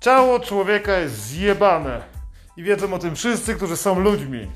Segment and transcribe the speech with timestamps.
[0.00, 2.02] Ciało człowieka jest zjebane.
[2.56, 4.50] I wiedzą o tym wszyscy, którzy są ludźmi.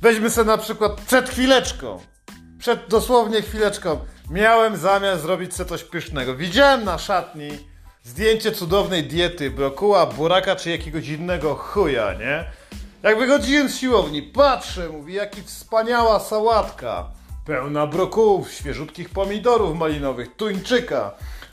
[0.00, 2.00] Weźmy sobie na przykład przed chwileczką.
[2.58, 3.98] Przed dosłownie chwileczką.
[4.30, 6.36] Miałem zamiar zrobić sobie coś pysznego.
[6.36, 7.48] Widziałem na szatni
[8.04, 12.44] zdjęcie cudownej diety, brokuła, buraka czy jakiegoś innego chuja, nie?
[13.02, 17.10] Jak wychodziłem z siłowni, patrzę, mówi, jaki wspaniała sałatka.
[17.46, 21.10] Pełna brokułów, świeżutkich pomidorów malinowych, tuńczyka.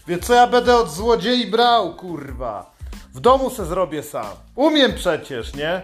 [0.08, 2.76] Wie co ja będę od złodziei brał, kurwa?
[3.14, 4.32] W domu se zrobię sam.
[4.56, 5.82] Umiem przecież, nie?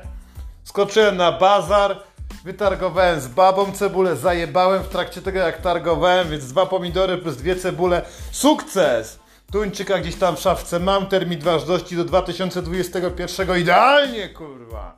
[0.64, 2.04] Skoczyłem na bazar,
[2.44, 7.56] wytargowałem z babą cebulę, zajebałem w trakcie tego jak targowałem, więc dwa pomidory plus dwie
[7.56, 8.02] cebule.
[8.32, 9.20] Sukces!
[9.52, 13.60] Tuńczyka gdzieś tam w szafce mam, termin ważności do 2021.
[13.60, 14.98] Idealnie, kurwa!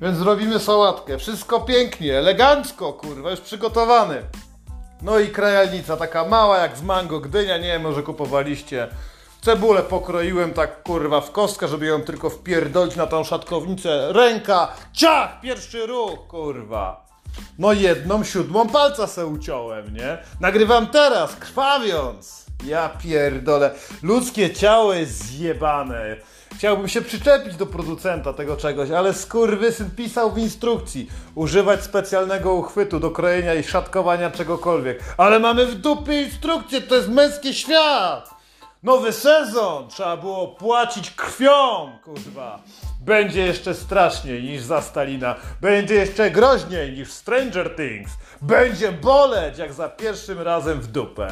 [0.00, 1.18] Więc zrobimy sałatkę.
[1.18, 4.22] Wszystko pięknie, elegancko, kurwa, już przygotowany.
[5.02, 8.88] No i krajalnica, taka mała jak z mango, gdynia, nie wiem, może kupowaliście.
[9.40, 14.12] Cebulę pokroiłem tak, kurwa, w kostkę, żeby ją tylko wpierdolić na tą szatkownicę.
[14.12, 17.06] Ręka, ciach, pierwszy ruch, kurwa.
[17.58, 20.18] No jedną siódmą palca se uciąłem, nie?
[20.40, 22.46] Nagrywam teraz, krwawiąc.
[22.64, 23.70] Ja pierdolę.
[24.02, 26.16] Ludzkie ciało jest zjebane.
[26.56, 33.00] Chciałbym się przyczepić do producenta tego czegoś, ale skurwysyn pisał w instrukcji używać specjalnego uchwytu
[33.00, 35.00] do krojenia i szatkowania czegokolwiek.
[35.16, 38.30] Ale mamy w dupie instrukcję, to jest męski świat!
[38.82, 39.88] Nowy sezon!
[39.88, 42.58] Trzeba było płacić krwią, kurwa.
[43.00, 45.34] Będzie jeszcze straszniej niż za Stalina.
[45.60, 48.12] Będzie jeszcze groźniej niż Stranger Things.
[48.42, 51.28] Będzie boleć jak za pierwszym razem w dupę.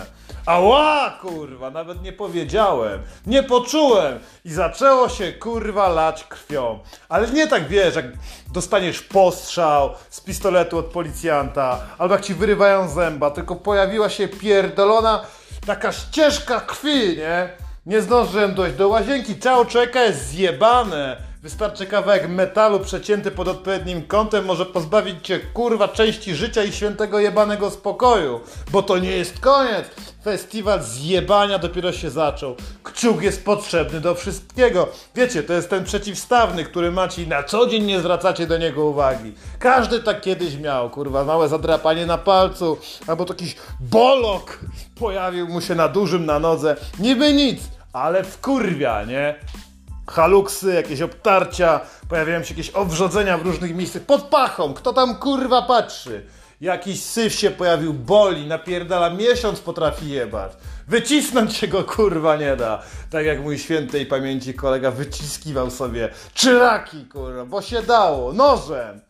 [0.47, 6.79] Ała, kurwa, nawet nie powiedziałem, nie poczułem i zaczęło się, kurwa, lać krwią.
[7.09, 8.07] Ale nie tak, wiesz, jak
[8.53, 15.25] dostaniesz postrzał z pistoletu od policjanta, albo jak ci wyrywają zęba, tylko pojawiła się pierdolona
[15.67, 17.49] taka ścieżka krwi, nie?
[17.87, 21.17] Nie zdążyłem dojść do łazienki, ciało człowieka jest zjebane.
[21.47, 27.19] Wystarczy kawałek metalu przecięty pod odpowiednim kątem może pozbawić cię kurwa części życia i świętego
[27.19, 28.41] jebanego spokoju.
[28.71, 29.87] Bo to nie jest koniec.
[30.25, 32.57] Festiwal zjebania dopiero się zaczął.
[32.83, 34.89] Kciuk jest potrzebny do wszystkiego.
[35.15, 38.85] Wiecie, to jest ten przeciwstawny, który macie i na co dzień nie zwracacie do niego
[38.85, 39.33] uwagi.
[39.59, 44.61] Każdy tak kiedyś miał, kurwa, małe zadrapanie na palcu, albo to jakiś bolok
[45.01, 46.77] pojawił mu się na dużym na nodze.
[46.99, 47.61] Niby nic,
[47.93, 49.35] ale wkurwia, nie?
[50.11, 55.63] Haluksy, jakieś obtarcia, pojawiają się jakieś owrzodzenia w różnych miejscach, pod pachą, kto tam kurwa
[55.63, 56.27] patrzy?
[56.61, 60.53] Jakiś syf się pojawił, boli, napierdala, miesiąc potrafi jebać.
[60.89, 62.83] Wycisnąć się go kurwa nie da.
[63.11, 69.01] Tak jak mój świętej pamięci kolega wyciskiwał sobie czyraki kurwa, bo się dało, nożem.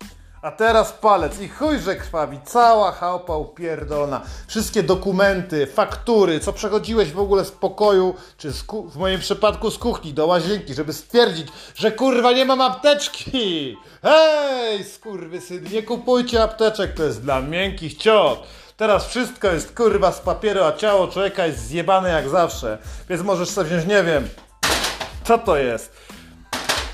[0.47, 2.39] A teraz palec i chuj, że krwawi.
[2.45, 4.21] Cała chałpa upierdolona.
[4.47, 9.79] Wszystkie dokumenty, faktury, co przechodziłeś w ogóle z pokoju, czy z w moim przypadku z
[9.79, 13.77] kuchni do łazienki, żeby stwierdzić, że kurwa nie mam apteczki.
[14.03, 14.85] Hej,
[15.41, 18.43] syn, nie kupujcie apteczek, to jest dla miękkich ciot.
[18.77, 22.79] Teraz wszystko jest kurwa z papieru, a ciało człowieka jest zjebane jak zawsze.
[23.09, 24.29] Więc możesz sobie wziąć, nie wiem,
[25.25, 26.16] co to jest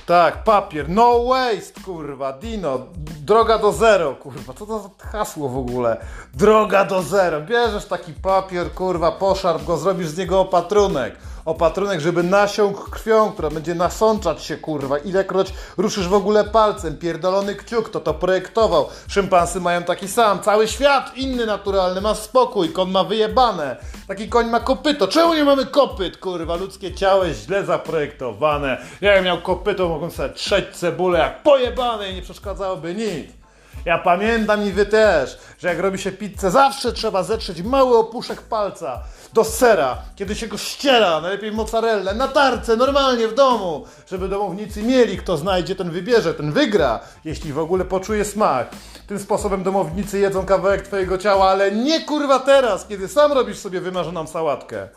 [0.07, 0.89] tak, papier.
[0.89, 2.33] No waste, kurwa.
[2.33, 2.87] Dino.
[3.25, 4.53] Droga do zero, kurwa.
[4.53, 5.97] Co to za hasło w ogóle?
[6.35, 7.41] Droga do zero.
[7.41, 13.51] Bierzesz taki papier, kurwa, poszarp go, zrobisz z niego opatrunek opatrunek, żeby nasiąkł krwią, która
[13.51, 14.99] będzie nasączać się, kurwa.
[14.99, 18.89] Ilekroć ruszysz w ogóle palcem, pierdolony kciuk, to to projektował.
[19.09, 23.77] Szympansy mają taki sam, cały świat inny naturalny, ma spokój, kon ma wyjebane.
[24.09, 25.09] Taki koń ma kopyto.
[25.09, 26.57] Czemu nie mamy kopyt, kurwa?
[26.57, 28.79] Ludzkie ciało jest źle zaprojektowane.
[29.01, 33.42] Ja miał kopyto, mogłem sobie trzeć cebulę jak pojebane i nie przeszkadzałoby nic.
[33.85, 38.43] Ja pamiętam i wy też, że jak robi się pizzę, zawsze trzeba zetrzeć mały opuszek
[38.43, 39.01] palca
[39.33, 44.83] do sera, kiedy się go ściera, najlepiej mozzarellę, na tarce, normalnie w domu, żeby domownicy
[44.83, 48.69] mieli, kto znajdzie, ten wybierze, ten wygra, jeśli w ogóle poczuje smak.
[49.07, 53.81] Tym sposobem domownicy jedzą kawałek twojego ciała, ale nie kurwa teraz, kiedy sam robisz sobie
[53.81, 54.89] wymarzoną sałatkę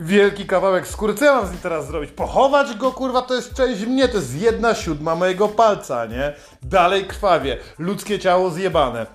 [0.00, 1.14] wielki kawałek skóry.
[1.14, 2.10] Co ja mam z nim teraz zrobić?
[2.10, 6.32] Pochować go, kurwa, to jest część mnie, to jest jedna siódma mojego palca, nie?
[6.62, 7.58] Dalej krwawie.
[7.78, 9.06] Ludzkie ciało zjebane.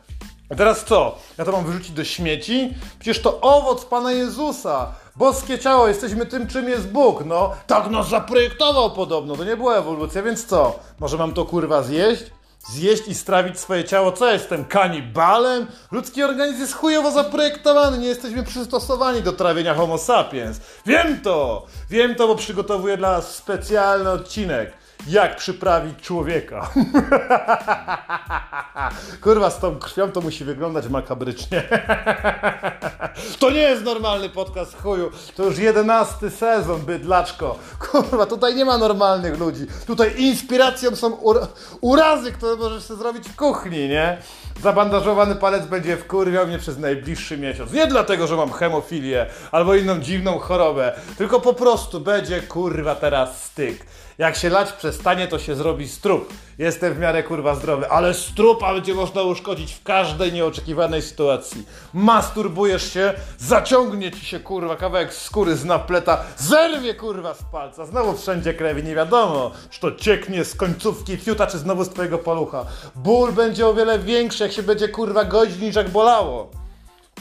[0.50, 1.18] A teraz co?
[1.38, 2.74] Ja to mam wyrzucić do śmieci?
[3.00, 4.92] Przecież to owoc Pana Jezusa.
[5.16, 7.26] Boskie ciało, jesteśmy tym, czym jest Bóg.
[7.26, 9.36] No, tak nas zaprojektował podobno.
[9.36, 10.80] To nie była ewolucja, więc co?
[11.00, 12.24] Może mam to kurwa zjeść?
[12.70, 14.12] Zjeść i strawić swoje ciało.
[14.12, 15.68] Co jestem, kanibalem?
[15.92, 20.60] Ludzki organizm jest chujowo zaprojektowany, nie jesteśmy przystosowani do trawienia homo sapiens.
[20.86, 21.66] Wiem to!
[21.90, 24.85] Wiem to, bo przygotowuję dla nas specjalny odcinek.
[25.08, 26.70] Jak przyprawić człowieka.
[29.24, 31.64] Kurwa, z tą krwią to musi wyglądać makabrycznie.
[33.40, 35.12] To nie jest normalny podcast chuju.
[35.36, 37.60] To już jedenasty sezon, bydlaczko.
[37.80, 39.66] Kurwa, tutaj nie ma normalnych ludzi.
[39.88, 41.40] Tutaj inspiracją są ur
[41.82, 44.18] urazy, które możesz sobie zrobić w kuchni, nie?
[44.64, 47.74] Zabandażowany palec będzie wkurwiał mnie przez najbliższy miesiąc.
[47.74, 53.44] Nie dlatego, że mam hemofilię albo inną dziwną chorobę, tylko po prostu będzie kurwa teraz
[53.44, 53.86] styk.
[54.18, 56.34] Jak się lać przestanie, to się zrobi strup.
[56.58, 61.66] Jestem w miarę kurwa zdrowy, ale strupa będzie można uszkodzić w każdej nieoczekiwanej sytuacji.
[61.94, 68.18] Masturbujesz się, zaciągnie ci się kurwa kawałek skóry z napleta, zerwie kurwa z palca, znowu
[68.18, 72.18] wszędzie krew i nie wiadomo, czy to cieknie z końcówki fiuta, czy znowu z twojego
[72.18, 72.66] palucha.
[72.96, 76.65] Ból będzie o wiele większy, jak się będzie kurwa godzić niż jak bolało.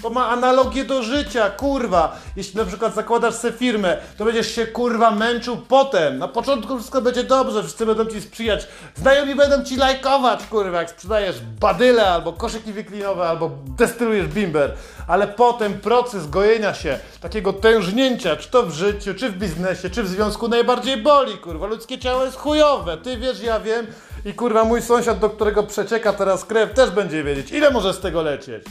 [0.03, 2.17] To ma analogię do życia, kurwa.
[2.37, 6.19] Jeśli na przykład zakładasz sobie firmę, to będziesz się kurwa męczył potem.
[6.19, 8.67] Na początku wszystko będzie dobrze, wszyscy będą ci sprzyjać.
[8.95, 14.75] Znajomi będą ci lajkować, kurwa, jak sprzedajesz badyle albo koszyki wyklinowe, albo destylujesz bimber.
[15.09, 20.03] Ale potem proces gojenia się, takiego tężnięcia, czy to w życiu, czy w biznesie, czy
[20.03, 21.67] w związku najbardziej boli, kurwa.
[21.67, 22.97] Ludzkie ciało jest chujowe.
[22.97, 23.87] Ty wiesz, ja wiem.
[24.25, 28.01] I kurwa mój sąsiad, do którego przecieka teraz krew, też będzie wiedzieć, ile może z
[28.01, 28.65] tego lecieć.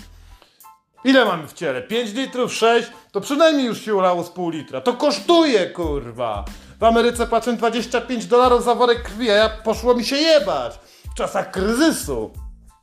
[1.03, 1.81] Ile mamy w ciele?
[1.81, 2.87] 5 litrów, 6?
[3.11, 4.81] To przynajmniej już się ulało z pół litra.
[4.81, 6.45] To kosztuje, kurwa!
[6.79, 10.79] W Ameryce płacę 25 dolarów za worek krwi, a ja poszło mi się jebać.
[11.11, 12.31] W czasach kryzysu,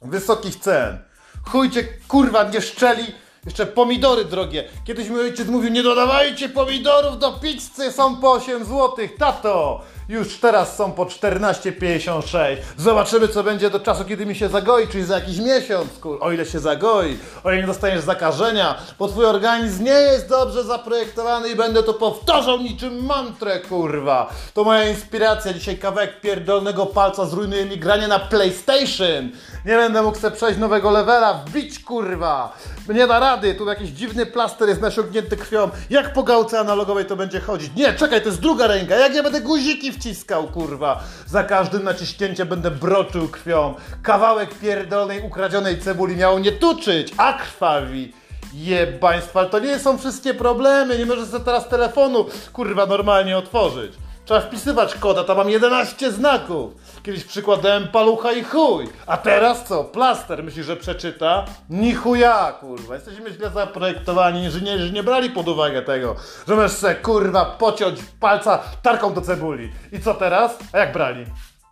[0.03, 0.99] wysokich cen.
[1.45, 3.05] Chujcie, kurwa, nie szczeli.
[3.47, 4.65] Jeszcze pomidory drogie.
[4.85, 8.97] Kiedyś mój ojciec mówił, nie dodawajcie pomidorów do pizzy, są po 8 zł.
[9.19, 12.57] Tato, już teraz są po 14,56.
[12.77, 16.19] Zobaczymy, co będzie do czasu, kiedy mi się zagoi, czyli za jakiś miesiąc, kur...
[16.21, 20.65] o ile się zagoi, o ile nie dostaniesz zakażenia, bo twój organizm nie jest dobrze
[20.65, 24.33] zaprojektowany i będę to powtarzał niczym mantrę, kurwa.
[24.55, 25.53] To moja inspiracja.
[25.53, 29.31] Dzisiaj kawałek pierdolnego palca zrujnuje mi granie na PlayStation.
[29.65, 32.57] Nie będę mógł sobie przejść nowego levela, wbić, kurwa.
[32.89, 35.71] Nie da rady, tu jakiś dziwny plaster jest nasiągnięty krwią.
[35.91, 37.71] Jak po gałce analogowej to będzie chodzić?
[37.77, 38.97] Nie, czekaj, to jest druga ręka.
[38.97, 41.01] Jak ja będę guziki wciskał, kurwa.
[41.27, 43.75] Za każdym naciśnięciem będę broczył krwią.
[44.03, 48.13] Kawałek pierdolnej, ukradzionej cebuli miało nie tuczyć, a krwawi.
[48.55, 50.99] Jebaństwa, ale to nie są wszystkie problemy.
[50.99, 53.93] Nie możesz sobie teraz telefonu, kurwa, normalnie otworzyć.
[54.31, 56.73] Trzeba wpisywać koda, tam mam 11 znaków.
[57.03, 58.89] Kiedyś przykładałem palucha i chuj.
[59.07, 59.85] A teraz co?
[59.85, 61.45] Plaster myśli, że przeczyta?
[61.71, 62.95] Ni chuja, kurwa.
[62.95, 64.45] Jesteśmy źle zaprojektowani.
[64.45, 66.17] Inżynierzy nie brali pod uwagę tego,
[66.49, 69.73] że możesz se, kurwa, pociąć palca tarką do cebuli.
[69.93, 70.59] I co teraz?
[70.73, 71.27] A jak brali?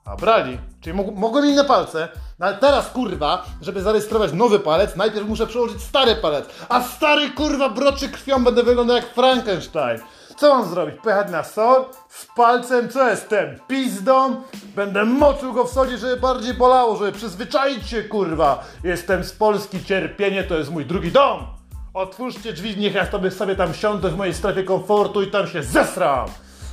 [0.08, 0.58] A brali.
[0.80, 2.08] Czyli mog mogłem inne palce.
[2.38, 6.44] No ale teraz, kurwa, żeby zarejestrować nowy palec, najpierw muszę przełożyć stary palec.
[6.68, 10.00] A stary, kurwa, broczy krwią, będę wyglądał jak Frankenstein.
[10.36, 10.94] Co mam zrobić?
[11.02, 11.84] Pojechać na sol?
[12.08, 12.88] Z palcem?
[12.88, 13.58] Co jestem?
[13.68, 14.42] Pizdą?
[14.76, 18.64] Będę moczył go w sodzie, żeby bardziej bolało, żeby przyzwyczaić się, kurwa.
[18.84, 21.46] Jestem z Polski, cierpienie to jest mój drugi dom.
[21.94, 25.62] Otwórzcie drzwi, niech ja sobie, sobie tam siądę w mojej strefie komfortu i tam się
[25.62, 26.28] zesram.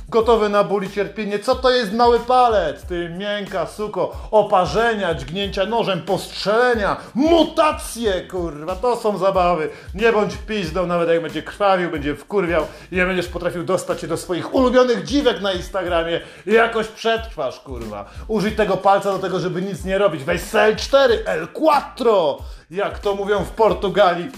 [0.08, 1.38] Gotowy na ból i cierpienie.
[1.38, 2.82] Co to jest mały palec?
[2.82, 4.28] Ty miękka, suko.
[4.30, 8.76] Oparzenia, dźgnięcia nożem, postrzelenia, mutacje, kurwa.
[8.76, 9.68] To są zabawy.
[9.94, 14.06] Nie bądź pizdą, nawet jak będzie krwawił, będzie wkurwiał i nie będziesz potrafił dostać się
[14.06, 18.10] do swoich ulubionych dziwek na Instagramie jakoś przetrwasz, kurwa.
[18.28, 20.24] Użyj tego palca do tego, żeby nic nie robić.
[20.24, 22.36] Weź L4, L4,
[22.70, 24.28] jak to mówią w Portugalii.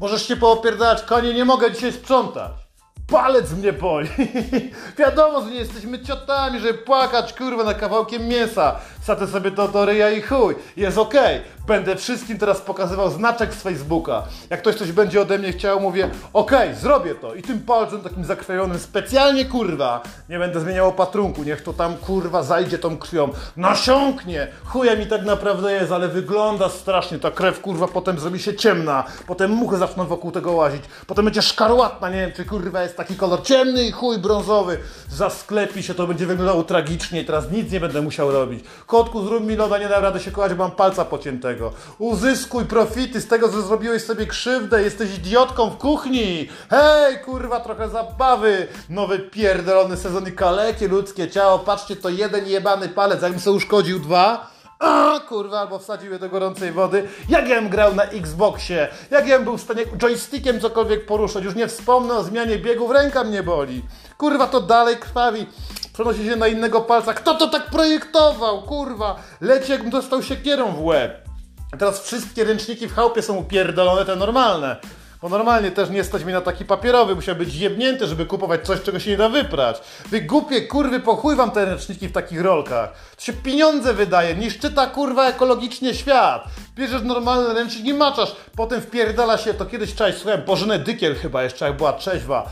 [0.00, 2.69] Możesz się poopierdalać, konie, nie mogę dzisiaj sprzątać
[3.10, 4.08] palec mnie boli.
[4.98, 8.80] Wiadomo, że nie jesteśmy ciotami, żeby płakać, kurwa, na kawałkiem mięsa.
[9.02, 10.54] Satę sobie to do ryja i chuj.
[10.76, 11.36] Jest okej.
[11.38, 11.60] Okay.
[11.66, 14.22] Będę wszystkim teraz pokazywał znaczek z Facebooka.
[14.50, 17.34] Jak ktoś coś będzie ode mnie chciał, mówię, okej, okay, zrobię to.
[17.34, 21.42] I tym palcem takim zakrwawionym specjalnie, kurwa, nie będę zmieniał opatrunku.
[21.42, 23.28] Niech to tam, kurwa, zajdzie tą krwią.
[23.56, 24.48] Nasiąknie.
[24.64, 27.18] Chuja mi tak naprawdę jest, ale wygląda strasznie.
[27.18, 29.04] Ta krew, kurwa, potem zrobi się ciemna.
[29.26, 30.82] Potem muchy zaczną wokół tego łazić.
[31.06, 34.78] Potem będzie szkarłatna, nie wiem, czy kurwa jest taki kolor ciemny i chuj brązowy.
[35.08, 37.24] Zasklepi się, to będzie wyglądało tragicznie.
[37.24, 38.64] Teraz nic nie będę musiał robić.
[38.90, 41.72] Kotku, zrób mi loda, nie dam rady się bo mam palca pociętego.
[41.98, 46.48] Uzyskuj profity z tego, że zrobiłeś sobie krzywdę, jesteś idiotką w kuchni.
[46.70, 48.66] Hej, kurwa, trochę zabawy.
[48.88, 51.58] Nowy pierdolony sezon i kalekie ludzkie ciało.
[51.58, 54.50] Patrzcie, to jeden jebany palec, jakbym sobie uszkodził dwa.
[54.78, 57.08] A, kurwa, albo wsadził je do gorącej wody.
[57.28, 61.44] Jak ja bym grał na Xboxie, jak ja bym był w stanie joystickiem cokolwiek poruszać.
[61.44, 63.82] Już nie wspomnę o zmianie biegów, ręka mnie boli.
[64.18, 65.46] Kurwa, to dalej krwawi
[65.92, 67.14] przenosi się na innego palca.
[67.14, 68.62] Kto to tak projektował?
[68.62, 71.28] Kurwa, leci jakbym dostał siekierą w łeb.
[71.72, 74.76] A teraz wszystkie ręczniki w chałupie są upierdolone, te normalne.
[75.22, 78.82] Bo normalnie też nie stać mi na taki papierowy, musiał być jebnięty, żeby kupować coś,
[78.82, 79.80] czego się nie da wyprać.
[80.06, 82.92] Wy głupie kurwy, pochuj wam te ręczniki w takich rolkach.
[83.16, 86.44] To się pieniądze wydaje, niszczy ta kurwa ekologicznie świat.
[86.76, 91.42] Bierzesz normalny ręcznik i maczasz, potem wpierdala się, to kiedyś cześć, słuchałem, Bożenę Dykiel chyba
[91.42, 92.48] jeszcze, jak była trzeźwa.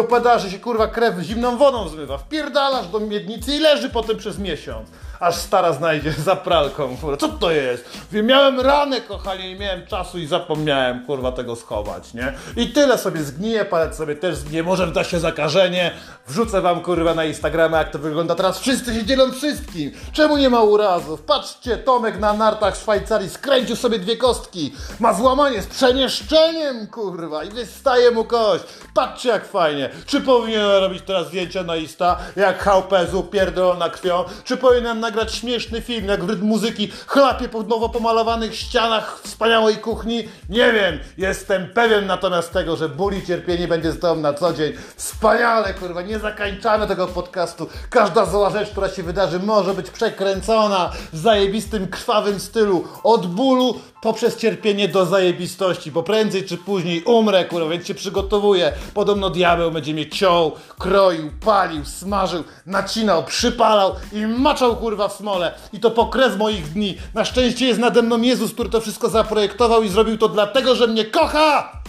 [0.00, 2.18] Opowiadała, że się kurwa krew zimną wodą zmywa.
[2.18, 4.88] Wpierdalasz do miednicy i leży potem przez miesiąc.
[5.20, 7.16] Aż stara znajdzie za pralką, kurwa.
[7.16, 7.98] Co to jest?
[8.10, 12.32] Mówię, miałem ranę, kochanie, nie miałem czasu i zapomniałem, kurwa, tego schować, nie?
[12.56, 15.90] I tyle sobie zgnije, palec sobie też zgnije, może da się zakażenie.
[16.28, 18.58] Wrzucę wam, kurwa, na Instagrama, jak to wygląda teraz.
[18.58, 19.92] Wszyscy się dzielą wszystkim.
[20.12, 21.22] Czemu nie ma urazów?
[21.22, 24.72] Patrzcie, Tomek na nartach w Szwajcarii skręcił sobie dwie kostki.
[25.00, 28.64] Ma złamanie z przemieszczeniem, kurwa, i wystaje mu kość.
[28.94, 29.90] Patrzcie, jak fajnie.
[30.06, 34.24] Czy powinienem robić teraz zdjęcia na Insta, jak Hałpezu pierdolona krwią?
[34.44, 39.76] Czy powinienem nagrać śmieszny film, jak w rytm muzyki chlapie po nowo pomalowanych ścianach wspaniałej
[39.76, 40.28] kuchni?
[40.48, 40.98] Nie wiem.
[41.18, 44.72] Jestem pewien natomiast tego, że ból i cierpienie będzie z tobą na co dzień.
[44.96, 47.66] Wspaniale, kurwa, nie zakańczamy tego podcastu.
[47.90, 52.84] Każda zła rzecz, która się wydarzy, może być przekręcona w zajebistym, krwawym stylu.
[53.02, 58.72] Od bólu poprzez cierpienie do zajebistości, bo prędzej czy później umrę, kurwa, więc się przygotowuję.
[58.94, 65.54] Podobno diabeł będzie mnie ciął, kroił, palił, smażył, nacinał, przypalał i maczał, kurwa, w smole.
[65.72, 66.98] I to po kres moich dni.
[67.14, 70.86] Na szczęście jest nade mną Jezus, który to wszystko zaprojektował i zrobił to dlatego, że
[70.86, 71.82] mnie kocha!